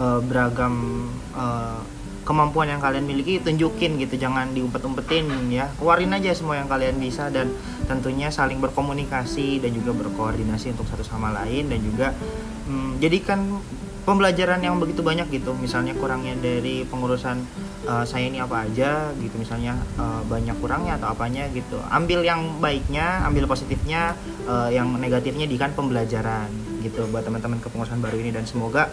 uh, 0.01 0.17
beragam 0.25 1.05
uh, 1.37 1.85
kemampuan 2.25 2.73
yang 2.73 2.81
kalian 2.81 3.05
miliki 3.05 3.37
tunjukin 3.45 4.01
gitu, 4.01 4.17
jangan 4.17 4.57
diumpet-umpetin 4.57 5.29
ya, 5.53 5.69
keluarin 5.77 6.17
aja 6.17 6.33
semua 6.33 6.57
yang 6.57 6.65
kalian 6.65 6.97
bisa 6.97 7.29
dan 7.29 7.53
tentunya 7.85 8.33
saling 8.33 8.65
berkomunikasi 8.65 9.61
dan 9.61 9.77
juga 9.77 9.93
berkoordinasi 9.93 10.73
untuk 10.73 10.89
satu 10.89 11.05
sama 11.05 11.37
lain 11.37 11.69
dan 11.69 11.85
juga 11.85 12.17
um, 12.65 12.97
jadikan 12.97 13.61
pembelajaran 14.05 14.61
yang 14.61 14.77
begitu 14.79 15.01
banyak 15.01 15.27
gitu. 15.33 15.57
Misalnya 15.59 15.97
kurangnya 15.97 16.37
dari 16.39 16.85
pengurusan 16.87 17.41
uh, 17.89 18.05
saya 18.07 18.29
ini 18.29 18.39
apa 18.39 18.69
aja 18.69 19.11
gitu 19.19 19.37
misalnya 19.41 19.75
uh, 19.97 20.21
banyak 20.25 20.55
kurangnya 20.61 21.01
atau 21.01 21.11
apanya 21.11 21.49
gitu. 21.51 21.81
Ambil 21.91 22.23
yang 22.23 22.61
baiknya 22.61 23.25
ambil 23.27 23.49
positifnya 23.49 24.15
uh, 24.47 24.69
yang 24.71 24.95
negatifnya 25.01 25.49
di 25.49 25.57
kan 25.57 25.73
pembelajaran 25.75 26.49
gitu 26.85 27.09
buat 27.11 27.25
teman-teman 27.25 27.59
kepengurusan 27.59 27.99
baru 27.99 28.17
ini. 28.21 28.31
Dan 28.31 28.45
semoga 28.47 28.93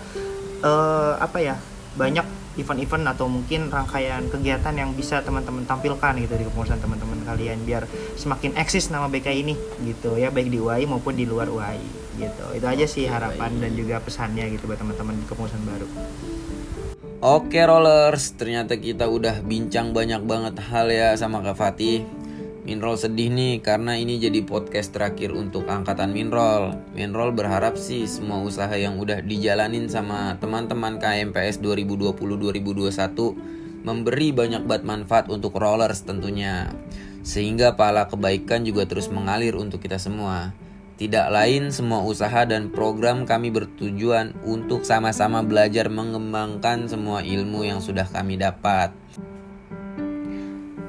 uh, 0.63 1.19
apa 1.19 1.37
ya 1.39 1.55
banyak 1.99 2.40
event-event 2.60 3.05
atau 3.15 3.31
mungkin 3.31 3.72
rangkaian 3.72 4.27
kegiatan 4.27 4.75
yang 4.75 4.91
bisa 4.91 5.24
teman-teman 5.24 5.63
tampilkan 5.63 6.20
gitu 6.20 6.34
di 6.36 6.43
kepengurusan 6.48 6.79
teman-teman 6.84 7.24
kalian 7.24 7.63
biar 7.63 7.88
semakin 8.20 8.60
eksis 8.60 8.91
nama 8.91 9.08
BK 9.08 9.27
ini 9.31 9.55
gitu 9.88 10.20
ya 10.20 10.34
baik 10.34 10.51
di 10.51 10.60
UAI 10.60 10.84
maupun 10.89 11.15
di 11.15 11.24
luar 11.24 11.48
UAI 11.48 11.79
gitu. 12.20 12.46
Itu 12.55 12.65
aja 12.67 12.86
sih 12.86 13.08
harapan 13.08 13.55
dan 13.63 13.72
juga 13.74 14.03
pesannya 14.03 14.51
gitu 14.51 14.67
buat 14.67 14.79
teman-teman 14.79 15.15
kepengurusan 15.27 15.63
baru. 15.63 15.88
Oke 17.22 17.62
rollers, 17.62 18.34
ternyata 18.34 18.74
kita 18.81 19.05
udah 19.05 19.46
bincang 19.46 19.93
banyak 19.93 20.25
banget 20.25 20.58
hal 20.58 20.89
ya 20.89 21.13
sama 21.13 21.46
Kak 21.46 21.53
Fatih. 21.53 22.01
Minrol 22.61 22.93
sedih 22.93 23.33
nih 23.33 23.57
karena 23.57 23.97
ini 23.97 24.21
jadi 24.21 24.45
podcast 24.45 24.93
terakhir 24.93 25.33
untuk 25.33 25.65
angkatan 25.65 26.13
Minrol. 26.13 26.77
Minrol 26.93 27.33
berharap 27.33 27.73
sih 27.73 28.05
semua 28.05 28.37
usaha 28.45 28.69
yang 28.77 29.01
udah 29.01 29.25
dijalanin 29.25 29.89
sama 29.89 30.37
teman-teman 30.37 31.01
KMPS 31.01 31.57
2020-2021 31.57 33.81
memberi 33.81 34.29
banyak 34.29 34.69
banget 34.69 34.85
manfaat 34.85 35.25
untuk 35.33 35.57
rollers 35.57 36.05
tentunya. 36.05 36.69
Sehingga 37.25 37.73
pahala 37.73 38.05
kebaikan 38.05 38.61
juga 38.61 38.85
terus 38.85 39.09
mengalir 39.09 39.57
untuk 39.57 39.81
kita 39.81 39.97
semua. 39.97 40.53
Tidak 41.01 41.33
lain 41.33 41.73
semua 41.73 42.05
usaha 42.05 42.45
dan 42.45 42.69
program 42.69 43.25
kami 43.25 43.49
bertujuan 43.49 44.37
untuk 44.45 44.85
sama-sama 44.85 45.41
belajar 45.41 45.89
mengembangkan 45.89 46.85
semua 46.85 47.25
ilmu 47.25 47.65
yang 47.65 47.81
sudah 47.81 48.05
kami 48.05 48.37
dapat. 48.37 49.00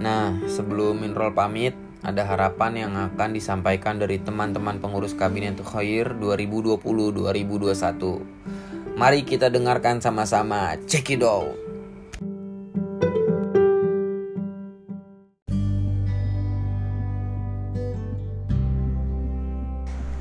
Nah, 0.02 0.34
sebelum 0.50 0.98
Minrol 0.98 1.30
pamit, 1.30 1.78
ada 2.02 2.26
harapan 2.26 2.74
yang 2.74 2.98
akan 2.98 3.38
disampaikan 3.38 4.02
dari 4.02 4.18
teman-teman 4.18 4.82
pengurus 4.82 5.14
Kabinet 5.14 5.62
Khair 5.62 6.18
2020-2021. 6.18 8.98
Mari 8.98 9.22
kita 9.22 9.46
dengarkan 9.46 10.02
sama-sama. 10.02 10.74
Check 10.90 11.14
it 11.14 11.22
out. 11.22 11.54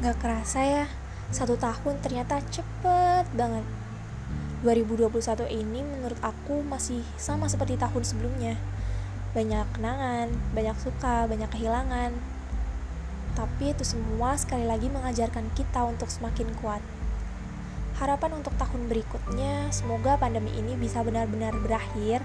Gak 0.06 0.18
kerasa 0.22 0.62
ya, 0.62 0.86
satu 1.34 1.58
tahun 1.58 1.98
ternyata 2.06 2.38
cepet 2.54 3.26
banget. 3.34 3.66
2021 4.62 5.50
ini 5.50 5.82
menurut 5.82 6.22
aku 6.22 6.62
masih 6.62 7.02
sama 7.18 7.50
seperti 7.50 7.82
tahun 7.82 8.06
sebelumnya. 8.06 8.62
Banyak 9.32 9.68
kenangan, 9.76 10.28
banyak 10.52 10.78
suka, 10.80 11.28
banyak 11.28 11.48
kehilangan. 11.52 12.12
Tapi 13.36 13.72
itu 13.72 13.84
semua 13.88 14.36
sekali 14.36 14.68
lagi 14.68 14.92
mengajarkan 14.92 15.52
kita 15.56 15.88
untuk 15.88 16.12
semakin 16.12 16.52
kuat. 16.60 16.84
Harapan 18.00 18.42
untuk 18.42 18.52
tahun 18.58 18.92
berikutnya, 18.92 19.72
semoga 19.72 20.18
pandemi 20.18 20.52
ini 20.58 20.76
bisa 20.76 21.06
benar-benar 21.06 21.54
berakhir 21.62 22.20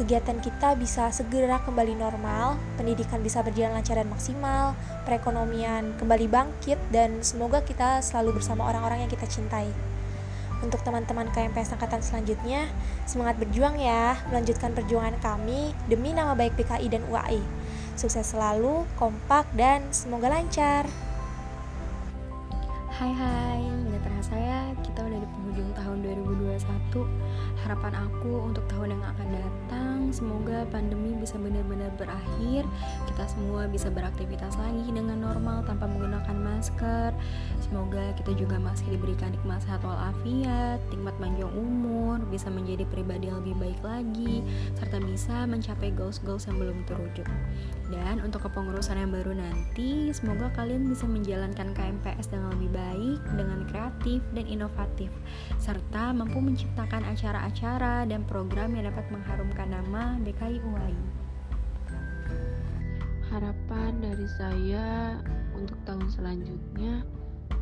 kegiatan 0.00 0.40
kita 0.40 0.80
bisa 0.80 1.12
segera 1.12 1.60
kembali 1.60 1.92
normal, 1.92 2.56
pendidikan 2.80 3.20
bisa 3.20 3.44
berjalan 3.44 3.76
lancar 3.76 4.00
dan 4.00 4.08
maksimal, 4.08 4.72
perekonomian 5.04 5.92
kembali 6.00 6.24
bangkit, 6.24 6.80
dan 6.88 7.20
semoga 7.20 7.60
kita 7.60 8.00
selalu 8.00 8.40
bersama 8.40 8.64
orang-orang 8.64 9.04
yang 9.04 9.12
kita 9.12 9.28
cintai. 9.28 9.68
Untuk 10.60 10.84
teman-teman 10.84 11.24
KMPS 11.32 11.72
angkatan 11.72 12.04
selanjutnya, 12.04 12.68
semangat 13.08 13.40
berjuang 13.40 13.80
ya, 13.80 14.20
melanjutkan 14.28 14.76
perjuangan 14.76 15.16
kami 15.24 15.72
demi 15.88 16.12
nama 16.12 16.36
baik 16.36 16.52
PKI 16.60 16.92
dan 16.92 17.02
UAI. 17.08 17.40
Sukses 17.96 18.28
selalu, 18.28 18.84
kompak, 19.00 19.48
dan 19.56 19.88
semoga 19.88 20.28
lancar. 20.28 20.84
Hai 22.92 23.08
hai, 23.16 23.64
nggak 23.64 24.04
terasa 24.04 24.36
ya 24.36 24.60
kita 24.84 25.00
udah 25.00 25.18
di 25.24 25.28
tahun 25.76 26.02
2021 26.04 27.04
Harapan 27.64 27.92
aku 28.08 28.48
untuk 28.48 28.64
tahun 28.72 28.96
yang 28.96 29.04
akan 29.04 29.28
datang 29.30 29.98
Semoga 30.10 30.66
pandemi 30.74 31.14
bisa 31.14 31.38
benar-benar 31.38 31.94
berakhir. 31.94 32.66
Kita 33.06 33.24
semua 33.30 33.70
bisa 33.70 33.94
beraktivitas 33.94 34.58
lagi 34.58 34.90
dengan 34.90 35.22
normal 35.22 35.62
tanpa 35.62 35.86
menggunakan 35.86 36.34
masker. 36.34 37.14
Semoga 37.62 38.10
kita 38.18 38.34
juga 38.34 38.58
masih 38.58 38.98
diberikan 38.98 39.30
nikmat 39.30 39.62
sehat 39.62 39.86
walafiat 39.86 40.82
Nikmat 40.90 41.14
panjang 41.22 41.52
umur 41.54 42.18
Bisa 42.32 42.50
menjadi 42.50 42.82
pribadi 42.88 43.30
yang 43.30 43.44
lebih 43.44 43.54
baik 43.62 43.80
lagi 43.84 44.42
Serta 44.74 44.98
bisa 44.98 45.46
mencapai 45.46 45.94
goals-goals 45.94 46.50
yang 46.50 46.58
belum 46.58 46.82
terwujud 46.90 47.28
Dan 47.92 48.18
untuk 48.24 48.50
kepengurusan 48.50 48.98
yang 48.98 49.14
baru 49.14 49.38
nanti 49.38 50.10
Semoga 50.10 50.50
kalian 50.58 50.90
bisa 50.90 51.06
menjalankan 51.06 51.70
KMPS 51.76 52.32
dengan 52.32 52.50
lebih 52.58 52.74
baik 52.74 53.20
dengan 53.38 53.60
kreatif 53.70 54.20
dan 54.34 54.44
inovatif, 54.46 55.10
serta 55.58 56.14
mampu 56.14 56.38
menciptakan 56.38 57.02
acara-acara 57.08 58.06
dan 58.06 58.22
program 58.28 58.76
yang 58.78 58.86
dapat 58.86 59.02
mengharumkan 59.10 59.74
nama 59.74 60.20
BKI 60.22 60.62
UAI. 60.62 60.96
Harapan 63.30 63.92
dari 63.98 64.26
saya 64.38 65.18
untuk 65.54 65.78
tahun 65.86 66.06
selanjutnya, 66.10 67.02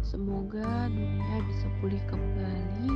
semoga 0.04 0.92
dunia 0.92 1.36
bisa 1.48 1.66
pulih 1.80 2.02
kembali 2.08 2.92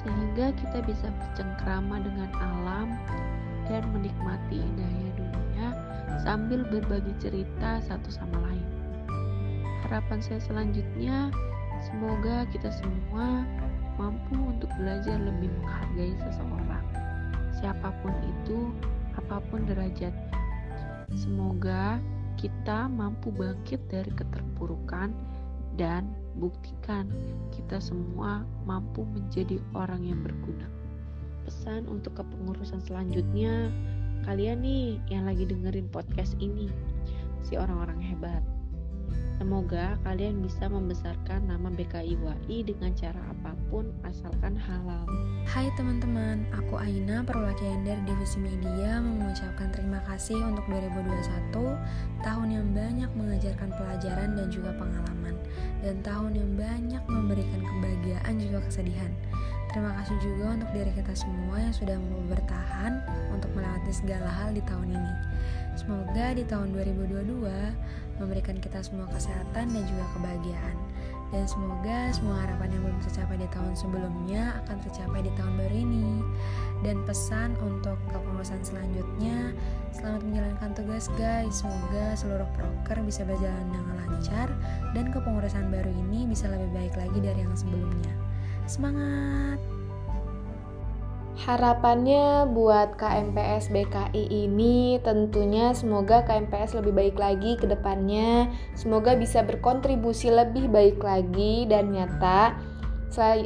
sehingga 0.00 0.56
kita 0.56 0.78
bisa 0.88 1.08
bercengkrama 1.12 2.00
dengan 2.00 2.30
alam 2.40 2.88
dan 3.68 3.84
menikmati 3.92 4.60
indahnya 4.60 5.10
dunia 5.16 5.68
sambil 6.24 6.64
berbagi 6.68 7.12
cerita 7.20 7.80
satu 7.84 8.08
sama 8.08 8.40
lain. 8.48 8.68
Harapan 9.88 10.20
saya 10.24 10.40
selanjutnya 10.40 11.28
Semoga 11.82 12.46
kita 12.54 12.70
semua 12.70 13.42
mampu 14.00 14.38
untuk 14.38 14.70
belajar 14.80 15.16
lebih 15.20 15.52
menghargai 15.60 16.14
seseorang, 16.16 16.86
siapa 17.56 17.92
pun 18.00 18.12
itu, 18.24 18.72
apa 19.16 19.40
pun 19.52 19.64
derajatnya. 19.68 20.38
Semoga 21.12 22.00
kita 22.40 22.88
mampu 22.88 23.28
bangkit 23.32 23.80
dari 23.92 24.08
keterpurukan 24.16 25.12
dan 25.76 26.08
buktikan 26.36 27.08
kita 27.52 27.80
semua 27.80 28.44
mampu 28.64 29.04
menjadi 29.04 29.60
orang 29.76 30.04
yang 30.04 30.20
berguna. 30.24 30.68
Pesan 31.44 31.84
untuk 31.88 32.16
kepengurusan 32.16 32.80
selanjutnya, 32.80 33.68
kalian 34.24 34.64
nih 34.64 34.96
yang 35.12 35.28
lagi 35.28 35.44
dengerin 35.44 35.88
podcast 35.92 36.32
ini, 36.40 36.72
si 37.44 37.60
orang-orang 37.60 38.00
hebat 38.00 38.40
Semoga 39.42 39.98
kalian 40.06 40.38
bisa 40.38 40.70
membesarkan 40.70 41.50
nama 41.50 41.66
BKI 41.74 42.14
WAI 42.22 42.62
dengan 42.62 42.94
cara 42.94 43.18
apa 43.26 43.58
pun 43.66 43.90
asalkan 44.06 44.54
halal. 44.54 45.02
Hai 45.42 45.66
teman-teman, 45.74 46.46
aku 46.54 46.78
Aina 46.78 47.26
perwakilan 47.26 47.82
dari 47.82 47.98
Divisi 48.06 48.38
Media 48.38 49.02
mengucapkan 49.02 49.74
terima 49.74 49.98
kasih 50.06 50.38
untuk 50.38 50.62
2021, 50.70 51.74
tahun 52.22 52.48
yang 52.54 52.68
banyak 52.70 53.10
mengajarkan 53.18 53.74
pelajaran 53.74 54.30
dan 54.38 54.48
juga 54.54 54.70
pengalaman, 54.78 55.34
dan 55.82 55.98
tahun 56.06 56.32
yang 56.38 56.50
banyak 56.54 57.02
memberikan 57.10 57.60
kebahagiaan 57.66 58.34
juga 58.38 58.58
kesedihan. 58.70 59.10
Terima 59.72 59.96
kasih 59.96 60.20
juga 60.20 60.52
untuk 60.52 60.68
diri 60.76 60.92
kita 60.92 61.16
semua 61.16 61.56
yang 61.56 61.72
sudah 61.72 61.96
mau 61.96 62.20
bertahan 62.28 62.92
untuk 63.32 63.48
melewati 63.56 63.88
segala 63.88 64.28
hal 64.28 64.52
di 64.52 64.60
tahun 64.68 64.92
ini. 64.92 65.14
Semoga 65.80 66.36
di 66.36 66.44
tahun 66.44 66.76
2022 66.76 68.20
memberikan 68.20 68.60
kita 68.60 68.84
semua 68.84 69.08
kesehatan 69.08 69.72
dan 69.72 69.82
juga 69.88 70.04
kebahagiaan. 70.12 70.76
Dan 71.32 71.48
semoga 71.48 72.12
semua 72.12 72.44
harapan 72.44 72.68
yang 72.76 72.82
belum 72.84 73.00
tercapai 73.00 73.40
di 73.40 73.48
tahun 73.48 73.72
sebelumnya 73.72 74.60
akan 74.60 74.76
tercapai 74.84 75.24
di 75.24 75.32
tahun 75.40 75.54
baru 75.56 75.76
ini. 75.80 76.20
Dan 76.84 77.08
pesan 77.08 77.56
untuk 77.64 77.96
kepengurusan 78.12 78.60
selanjutnya, 78.60 79.56
selamat 79.96 80.20
menjalankan 80.28 80.70
tugas 80.76 81.08
guys. 81.16 81.64
Semoga 81.64 82.12
seluruh 82.12 82.48
proker 82.52 83.00
bisa 83.08 83.24
berjalan 83.24 83.64
dengan 83.72 83.96
lancar 84.04 84.52
dan 84.92 85.08
kepengurusan 85.08 85.72
baru 85.72 85.88
ini 85.88 86.28
bisa 86.28 86.52
lebih 86.52 86.68
baik 86.76 86.92
lagi 87.00 87.18
dari 87.24 87.40
yang 87.40 87.56
sebelumnya. 87.56 88.31
Semangat! 88.72 89.60
Harapannya 91.44 92.48
buat 92.56 92.96
KMPS 92.96 93.68
BKI 93.68 94.32
ini 94.32 94.96
tentunya 95.04 95.76
semoga 95.76 96.24
KMPS 96.24 96.80
lebih 96.80 96.96
baik 96.96 97.16
lagi 97.20 97.60
ke 97.60 97.68
depannya, 97.68 98.48
semoga 98.72 99.12
bisa 99.12 99.44
berkontribusi 99.44 100.32
lebih 100.32 100.72
baik 100.72 101.04
lagi 101.04 101.68
dan 101.68 101.92
nyata. 101.92 102.56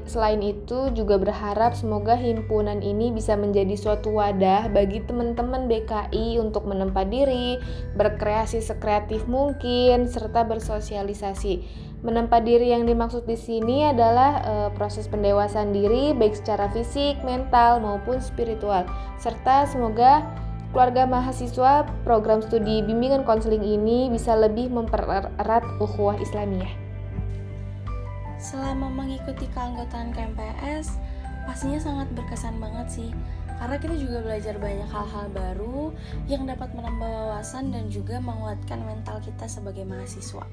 Selain 0.07 0.39
itu 0.47 0.95
juga 0.95 1.19
berharap 1.19 1.75
semoga 1.75 2.15
himpunan 2.15 2.79
ini 2.79 3.11
bisa 3.11 3.35
menjadi 3.35 3.75
suatu 3.75 4.15
wadah 4.15 4.71
bagi 4.71 5.03
teman-teman 5.03 5.67
BKI 5.67 6.39
untuk 6.39 6.71
menempa 6.71 7.03
diri, 7.03 7.59
berkreasi 7.99 8.63
sekreatif 8.63 9.27
mungkin, 9.27 10.07
serta 10.07 10.47
bersosialisasi. 10.47 11.67
Menempa 12.07 12.39
diri 12.39 12.71
yang 12.71 12.87
dimaksud 12.87 13.27
di 13.27 13.35
sini 13.35 13.91
adalah 13.91 14.39
e, 14.47 14.53
proses 14.79 15.11
pendewasaan 15.11 15.75
diri 15.75 16.15
baik 16.15 16.39
secara 16.39 16.71
fisik, 16.71 17.19
mental 17.27 17.83
maupun 17.83 18.23
spiritual. 18.23 18.87
Serta 19.19 19.67
semoga 19.67 20.23
keluarga 20.71 21.11
mahasiswa 21.11 21.83
program 22.07 22.39
studi 22.39 22.87
bimbingan 22.87 23.27
konseling 23.27 23.67
ini 23.67 24.15
bisa 24.15 24.39
lebih 24.39 24.71
mempererat 24.71 25.67
ukhuwah 25.83 26.15
Islamiyah. 26.23 26.86
Selama 28.47 28.87
mengikuti 28.95 29.51
keanggotaan 29.51 30.15
KMPS, 30.15 30.95
pastinya 31.51 31.83
sangat 31.83 32.07
berkesan 32.15 32.63
banget 32.63 32.87
sih 32.87 33.11
karena 33.59 33.75
kita 33.81 33.97
juga 33.99 34.23
belajar 34.23 34.55
banyak 34.61 34.87
hal-hal 34.87 35.27
baru 35.35 35.91
yang 36.31 36.47
dapat 36.47 36.71
menambah 36.77 37.09
wawasan 37.09 37.75
dan 37.75 37.91
juga 37.91 38.23
menguatkan 38.23 38.85
mental 38.87 39.19
kita 39.19 39.51
sebagai 39.51 39.83
mahasiswa. 39.83 40.47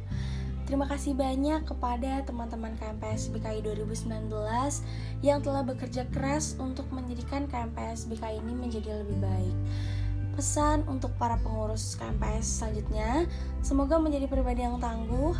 Terima 0.64 0.90
kasih 0.90 1.14
banyak 1.14 1.70
kepada 1.70 2.26
teman-teman 2.26 2.74
KMPS 2.82 3.30
BKI 3.30 3.62
2019 3.62 4.32
yang 5.22 5.44
telah 5.44 5.62
bekerja 5.62 6.08
keras 6.10 6.58
untuk 6.58 6.88
menjadikan 6.90 7.46
KMPS 7.46 8.10
BKI 8.10 8.42
ini 8.42 8.54
menjadi 8.58 9.06
lebih 9.06 9.22
baik. 9.22 9.56
Pesan 10.34 10.82
untuk 10.90 11.14
para 11.22 11.38
pengurus 11.46 11.94
KMPS 12.00 12.64
selanjutnya, 12.64 13.30
semoga 13.62 14.02
menjadi 14.02 14.26
pribadi 14.26 14.66
yang 14.66 14.82
tangguh, 14.82 15.38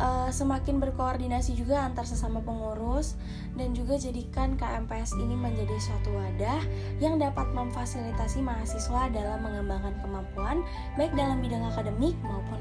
uh, 0.00 0.28
semakin 0.28 0.80
berkoordinasi 0.80 1.56
juga 1.56 1.84
antar 1.84 2.04
sesama 2.04 2.40
pengurus 2.44 3.16
dan 3.56 3.72
juga 3.72 3.96
jadikan 3.96 4.56
KMPS 4.56 5.16
ini 5.16 5.36
menjadi 5.36 5.76
suatu 5.80 6.12
wadah 6.12 6.60
yang 7.00 7.16
dapat 7.16 7.48
memfasilitasi 7.52 8.44
mahasiswa 8.44 9.08
dalam 9.12 9.40
mengembangkan 9.44 9.94
kemampuan 10.04 10.64
baik 11.00 11.12
dalam 11.16 11.40
bidang 11.40 11.64
akademik 11.68 12.16
maupun 12.24 12.58